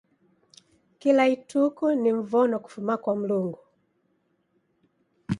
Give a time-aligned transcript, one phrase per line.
[0.99, 3.59] Kila ituku ni mvono kufuma kwa Mlungu.